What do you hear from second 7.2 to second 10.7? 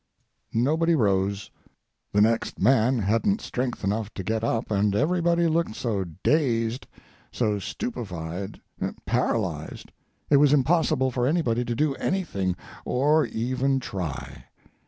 so stupefied, paralyzed; it was